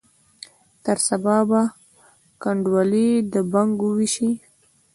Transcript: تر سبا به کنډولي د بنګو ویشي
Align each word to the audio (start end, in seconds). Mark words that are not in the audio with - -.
تر 0.85 0.97
سبا 1.07 1.37
به 1.49 1.61
کنډولي 2.41 3.09
د 3.33 3.35
بنګو 3.51 3.89
ویشي 3.97 4.31